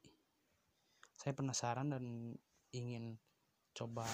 saya 1.12 1.32
penasaran 1.36 1.94
dan 1.94 2.34
ingin 2.74 3.20
coba 3.76 4.04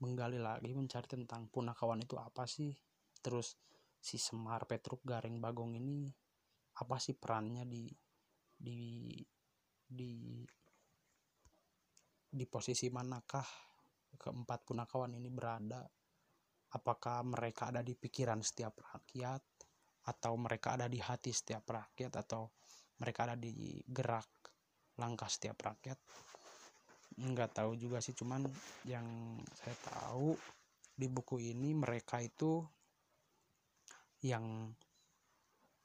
menggali 0.00 0.40
lagi 0.40 0.72
mencari 0.72 1.06
tentang 1.06 1.48
punakawan 1.52 2.00
itu 2.00 2.16
apa 2.16 2.48
sih? 2.48 2.72
Terus 3.20 3.56
si 4.00 4.16
Semar 4.16 4.64
Petruk 4.64 5.04
Garing 5.04 5.38
Bagong 5.38 5.76
ini 5.76 6.08
apa 6.80 6.96
sih 6.96 7.12
perannya 7.12 7.68
di 7.68 7.84
di 8.56 9.12
di 9.84 10.44
di 12.30 12.44
posisi 12.48 12.88
manakah 12.88 13.44
keempat 14.16 14.64
punakawan 14.64 15.16
ini 15.16 15.28
berada? 15.28 15.84
Apakah 16.70 17.26
mereka 17.26 17.74
ada 17.74 17.82
di 17.82 17.98
pikiran 17.98 18.40
setiap 18.40 18.78
rakyat 18.78 19.42
atau 20.06 20.32
mereka 20.38 20.78
ada 20.80 20.86
di 20.86 21.02
hati 21.02 21.34
setiap 21.34 21.66
rakyat 21.66 22.14
atau 22.24 22.48
mereka 23.02 23.28
ada 23.28 23.36
di 23.36 23.82
gerak 23.84 24.28
langkah 24.96 25.28
setiap 25.28 25.60
rakyat 25.60 25.98
nggak 27.20 27.60
tahu 27.60 27.76
juga 27.76 28.00
sih 28.00 28.16
cuman 28.16 28.48
yang 28.88 29.04
saya 29.52 29.76
tahu 29.92 30.32
di 30.96 31.06
buku 31.08 31.36
ini 31.40 31.76
mereka 31.76 32.20
itu 32.20 32.64
yang 34.24 34.68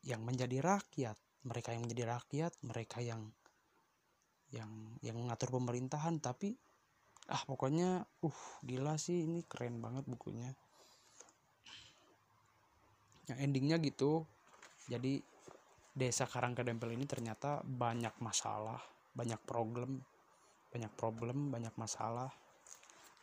yang 0.03 0.21
menjadi 0.23 0.63
rakyat. 0.63 1.17
Mereka 1.45 1.77
yang 1.77 1.85
menjadi 1.85 2.03
rakyat 2.09 2.51
mereka 2.65 2.99
yang 3.05 3.21
yang 4.49 4.71
yang 5.05 5.17
mengatur 5.19 5.53
pemerintahan 5.53 6.17
tapi 6.17 6.57
ah 7.29 7.41
pokoknya 7.45 8.05
uh 8.05 8.39
gila 8.65 8.97
sih 8.97 9.25
ini 9.25 9.45
keren 9.45 9.79
banget 9.83 10.07
bukunya. 10.09 10.51
Yang 13.29 13.37
endingnya 13.41 13.77
gitu. 13.81 14.25
Jadi 14.85 15.21
desa 15.95 16.27
Karangkedempel 16.27 16.91
ini 16.93 17.07
ternyata 17.07 17.63
banyak 17.63 18.13
masalah 18.19 18.83
banyak 19.15 19.39
problem 19.47 20.03
banyak 20.75 20.91
problem 20.99 21.55
banyak 21.55 21.71
masalah 21.79 22.27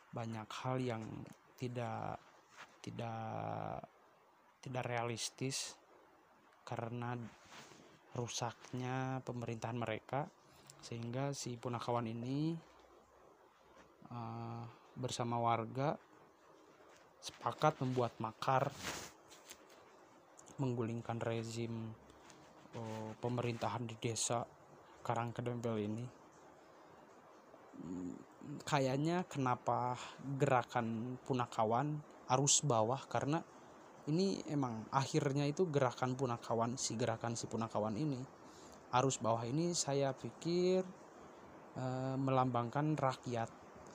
banyak 0.09 0.49
hal 0.49 0.81
yang 0.81 1.05
tidak 1.53 2.17
tidak 2.81 3.85
tidak 4.65 4.83
realistis 4.89 5.77
karena 6.65 7.13
rusaknya 8.17 9.21
pemerintahan 9.21 9.77
mereka 9.77 10.25
sehingga 10.81 11.29
si 11.37 11.53
punakawan 11.53 12.09
ini 12.09 12.57
uh, 14.09 14.65
bersama 14.97 15.37
warga 15.37 15.93
sepakat 17.21 17.85
membuat 17.85 18.17
makar 18.17 18.73
menggulingkan 20.57 21.21
rezim 21.21 21.93
uh, 22.73 23.13
pemerintahan 23.21 23.85
di 23.85 23.93
desa 24.01 24.41
Karangkedempel 25.05 25.77
ini 25.77 26.22
kayaknya 28.67 29.23
kenapa 29.27 29.95
gerakan 30.39 31.17
punakawan 31.23 31.99
arus 32.31 32.63
bawah? 32.63 32.99
Karena 33.07 33.39
ini 34.07 34.43
emang 34.51 34.83
akhirnya 34.91 35.47
itu 35.47 35.63
gerakan 35.71 36.19
punakawan 36.19 36.75
si 36.75 36.99
gerakan 36.99 37.39
si 37.39 37.47
punakawan 37.47 37.95
ini. 37.95 38.19
Arus 38.93 39.17
bawah 39.17 39.41
ini 39.47 39.71
saya 39.73 40.13
pikir 40.13 40.83
e, 41.73 41.85
melambangkan 42.19 42.93
rakyat 42.93 43.49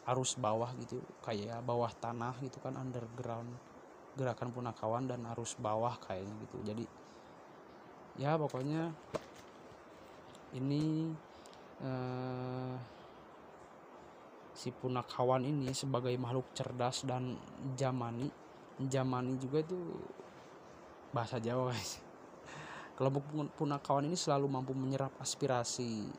arus 0.08 0.40
bawah 0.40 0.72
gitu 0.80 0.98
kayak 1.20 1.60
bawah 1.62 1.92
tanah 2.00 2.34
gitu 2.40 2.56
kan 2.64 2.74
underground 2.80 3.52
gerakan 4.16 4.50
punakawan 4.50 5.04
dan 5.06 5.22
arus 5.36 5.54
bawah 5.60 5.94
kayaknya 6.02 6.34
gitu. 6.48 6.56
Jadi 6.64 6.84
ya 8.18 8.34
pokoknya 8.40 8.90
ini 10.56 11.12
e, 11.84 11.90
si 14.58 14.74
punakawan 14.74 15.46
ini 15.46 15.70
sebagai 15.70 16.10
makhluk 16.18 16.50
cerdas 16.50 17.06
dan 17.06 17.38
jamani. 17.78 18.26
Jamani 18.82 19.38
juga 19.38 19.62
itu 19.62 19.78
bahasa 21.14 21.38
Jawa 21.38 21.70
guys. 21.70 22.02
Kelompok 22.98 23.54
punakawan 23.54 24.10
ini 24.10 24.18
selalu 24.18 24.50
mampu 24.50 24.74
menyerap 24.74 25.14
aspirasi 25.22 26.10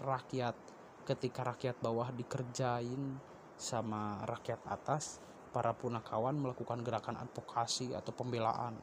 rakyat 0.00 0.56
ketika 1.04 1.44
rakyat 1.44 1.76
bawah 1.84 2.08
dikerjain 2.08 3.20
sama 3.60 4.24
rakyat 4.24 4.64
atas. 4.64 5.20
Para 5.48 5.72
punakawan 5.72 6.36
melakukan 6.36 6.84
gerakan 6.84 7.20
advokasi 7.20 7.96
atau 7.96 8.12
pembelaan. 8.12 8.76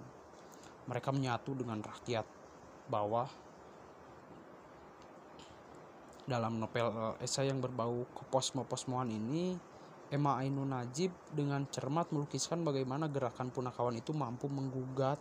Mereka 0.89 1.13
menyatu 1.13 1.53
dengan 1.53 1.81
rakyat 1.81 2.25
bawah 2.89 3.29
dalam 6.25 6.57
novel 6.57 7.13
esai 7.21 7.53
yang 7.53 7.61
berbau 7.61 8.09
keposmo-posmoan 8.17 9.13
ini 9.13 9.53
Emma 10.09 10.41
Ainun 10.41 10.73
Najib 10.73 11.13
dengan 11.33 11.65
cermat 11.69 12.09
melukiskan 12.13 12.61
bagaimana 12.61 13.09
gerakan 13.09 13.49
punakawan 13.49 13.97
itu 13.97 14.13
mampu 14.13 14.45
menggugat 14.49 15.17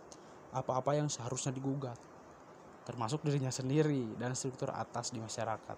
apa-apa 0.53 0.93
yang 0.95 1.09
seharusnya 1.09 1.51
digugat, 1.51 1.97
termasuk 2.85 3.25
dirinya 3.25 3.49
sendiri 3.49 4.13
dan 4.15 4.37
struktur 4.37 4.71
atas 4.71 5.09
di 5.09 5.19
masyarakat. 5.19 5.77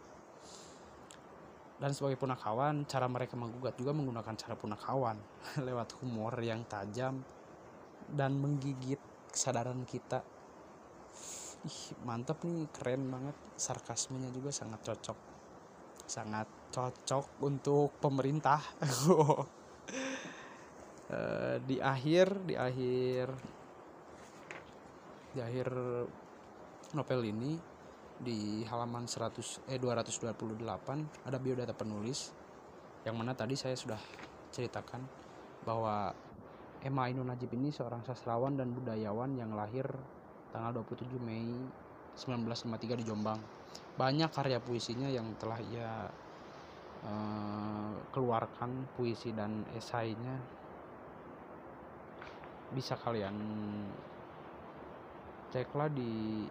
Dan 1.78 1.94
sebagai 1.94 2.18
punakawan, 2.18 2.90
cara 2.90 3.06
mereka 3.06 3.38
menggugat 3.38 3.78
juga 3.78 3.94
menggunakan 3.94 4.34
cara 4.34 4.58
punakawan 4.58 5.18
lewat 5.68 5.98
humor 6.02 6.34
yang 6.42 6.66
tajam 6.66 7.22
dan 8.12 8.38
menggigit 8.38 9.00
kesadaran 9.30 9.82
kita. 9.86 10.22
Ih, 11.66 11.82
mantap 12.06 12.46
nih, 12.46 12.70
keren 12.70 13.10
banget. 13.10 13.34
Sarkasmenya 13.58 14.30
juga 14.30 14.54
sangat 14.54 14.86
cocok. 14.86 15.18
Sangat 16.06 16.48
cocok 16.70 17.42
untuk 17.42 17.98
pemerintah. 17.98 18.62
Eh, 21.08 21.64
di 21.64 21.80
akhir 21.80 22.44
di 22.44 22.60
akhir 22.60 23.32
di 25.32 25.40
akhir 25.40 25.72
novel 26.92 27.22
ini 27.24 27.56
di 28.20 28.68
halaman 28.68 29.08
100 29.08 29.72
eh 29.72 29.80
228 29.80 30.36
ada 31.24 31.38
biodata 31.40 31.72
penulis. 31.72 32.36
Yang 33.08 33.16
mana 33.16 33.32
tadi 33.40 33.56
saya 33.56 33.80
sudah 33.80 34.02
ceritakan 34.52 35.00
bahwa 35.64 36.12
Emma 36.84 37.08
Ainun 37.08 37.32
Najib 37.32 37.56
ini 37.56 37.72
seorang 37.72 38.04
sastrawan 38.04 38.60
dan 38.60 38.76
budayawan 38.76 39.32
yang 39.40 39.56
lahir 39.56 39.88
tanggal 40.52 40.82
27 40.82 41.18
Mei 41.22 41.48
1953 42.18 43.00
di 43.02 43.06
Jombang. 43.06 43.40
Banyak 43.98 44.30
karya 44.34 44.58
puisinya 44.58 45.10
yang 45.10 45.38
telah 45.38 45.60
ia 45.70 46.10
uh, 47.06 47.94
keluarkan 48.10 48.90
puisi 48.98 49.34
dan 49.34 49.66
esainya. 49.78 50.38
Bisa 52.74 52.98
kalian 53.00 53.36
ceklah 55.54 55.88
di 55.88 56.44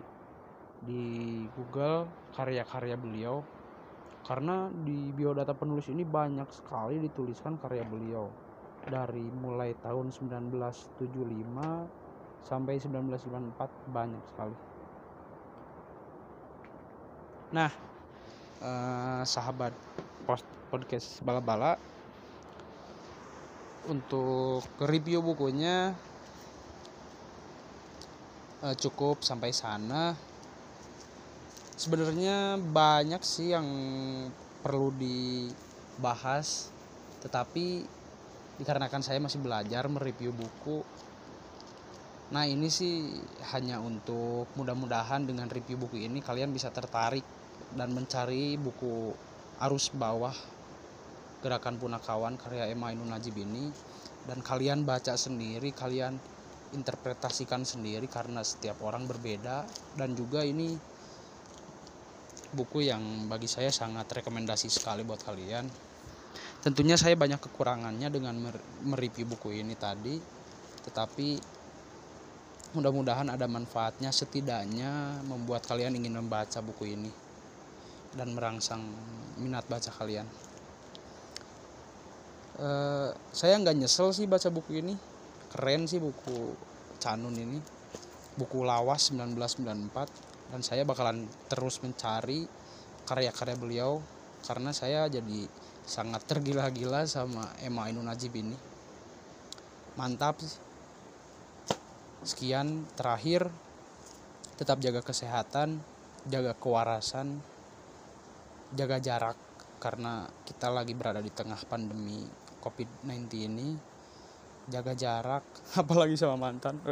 di 0.77 1.05
Google 1.57 2.07
karya-karya 2.37 2.97
beliau 3.01 3.41
karena 4.27 4.67
di 4.71 5.15
biodata 5.15 5.55
penulis 5.55 5.87
ini 5.87 6.03
banyak 6.03 6.51
sekali 6.51 6.99
dituliskan 6.99 7.63
karya 7.63 7.87
beliau. 7.87 8.27
Dari 8.87 9.23
mulai 9.43 9.75
tahun 9.83 10.15
1975 10.15 12.06
sampai 12.47 12.79
1994 12.79 13.91
banyak 13.91 14.23
sekali 14.31 14.57
Nah, 17.55 17.71
eh, 18.59 19.23
sahabat 19.23 19.71
post 20.27 20.43
podcast 20.67 21.23
bala-bala 21.23 21.79
untuk 23.87 24.67
review 24.83 25.23
bukunya 25.23 25.95
eh, 28.67 28.75
cukup 28.83 29.23
sampai 29.23 29.55
sana. 29.55 30.19
Sebenarnya 31.79 32.59
banyak 32.59 33.23
sih 33.23 33.55
yang 33.55 33.69
perlu 34.67 34.91
dibahas, 34.99 36.75
tetapi 37.23 37.87
dikarenakan 38.59 39.05
saya 39.07 39.23
masih 39.23 39.39
belajar 39.39 39.87
mereview 39.87 40.35
buku 40.35 40.83
Nah 42.27 42.43
ini 42.43 42.67
sih 42.67 43.23
hanya 43.55 43.79
untuk 43.79 44.51
mudah-mudahan 44.59 45.31
dengan 45.31 45.47
review 45.47 45.79
buku 45.79 46.11
ini 46.11 46.19
kalian 46.19 46.51
bisa 46.51 46.75
tertarik 46.75 47.23
dan 47.79 47.95
mencari 47.95 48.59
buku 48.59 49.15
arus 49.62 49.95
bawah 49.95 50.35
gerakan 51.47 51.79
punakawan 51.79 52.35
karya 52.35 52.67
Emma 52.67 52.91
Ainun 52.91 53.15
Najib 53.15 53.39
ini. 53.39 53.71
Dan 54.27 54.43
kalian 54.43 54.83
baca 54.83 55.15
sendiri 55.15 55.71
kalian 55.71 56.19
interpretasikan 56.75 57.62
sendiri 57.62 58.11
karena 58.11 58.43
setiap 58.43 58.83
orang 58.83 59.07
berbeda. 59.07 59.62
Dan 59.95 60.19
juga 60.19 60.43
ini 60.43 60.75
buku 62.51 62.91
yang 62.91 63.31
bagi 63.31 63.47
saya 63.47 63.71
sangat 63.71 64.11
rekomendasi 64.11 64.67
sekali 64.67 65.07
buat 65.07 65.23
kalian. 65.23 65.71
Tentunya 66.59 66.99
saya 66.99 67.15
banyak 67.15 67.39
kekurangannya 67.39 68.11
dengan 68.11 68.35
mereview 68.83 69.31
buku 69.31 69.62
ini 69.62 69.79
tadi. 69.79 70.19
Tetapi 70.83 71.56
mudah-mudahan 72.75 73.31
ada 73.31 73.47
manfaatnya 73.47 74.11
setidaknya 74.11 75.23
membuat 75.29 75.69
kalian 75.69 75.95
ingin 75.95 76.19
membaca 76.19 76.59
buku 76.59 76.99
ini 76.99 77.13
dan 78.17 78.33
merangsang 78.33 78.83
minat 79.39 79.69
baca 79.69 79.93
kalian. 79.93 80.25
Uh, 82.57 83.13
saya 83.37 83.61
nggak 83.61 83.77
nyesel 83.77 84.11
sih 84.17 84.25
baca 84.25 84.49
buku 84.49 84.81
ini. 84.81 84.97
Keren 85.53 85.85
sih 85.85 86.01
buku 86.01 86.57
Canun 86.99 87.37
ini. 87.37 87.61
Buku 88.41 88.65
lawas 88.65 89.13
1994 89.13 90.53
dan 90.53 90.61
saya 90.65 90.83
bakalan 90.89 91.29
terus 91.53 91.81
mencari 91.85 92.49
karya-karya 93.07 93.57
beliau 93.57 93.93
karena 94.45 94.73
saya 94.73 95.09
jadi 95.09 95.49
sangat 95.87 96.25
tergila-gila 96.27 97.07
sama 97.07 97.47
Emma 97.61 97.87
Ainun 97.87 98.09
Najib 98.09 98.35
ini. 98.35 98.57
Mantap 99.97 100.41
sih 100.41 100.66
Sekian 102.27 102.83
terakhir 102.99 103.47
tetap 104.59 104.83
jaga 104.83 104.99
kesehatan, 104.99 105.79
jaga 106.27 106.59
kewarasan, 106.59 107.39
jaga 108.75 108.99
jarak 108.99 109.39
karena 109.79 110.27
kita 110.43 110.75
lagi 110.75 110.99
berada 110.99 111.23
di 111.23 111.31
tengah 111.31 111.62
pandemi 111.71 112.27
COVID-19 112.59 113.31
ini. 113.47 113.79
Jaga 114.67 114.99
jarak 114.99 115.47
apalagi 115.81 116.19
sama 116.19 116.51
mantan. 116.51 116.83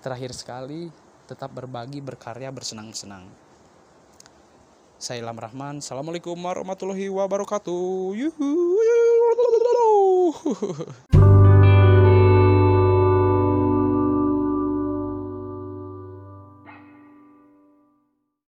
Terakhir 0.00 0.32
sekali 0.32 0.88
tetap 1.28 1.52
berbagi, 1.52 2.00
berkarya, 2.00 2.48
bersenang-senang. 2.48 3.28
Saya 4.96 5.20
Ilham 5.20 5.36
Rahman. 5.36 5.84
Assalamualaikum 5.84 6.40
warahmatullahi 6.40 7.12
wabarakatuh. 7.12 8.16
Yuhu. 8.16 8.48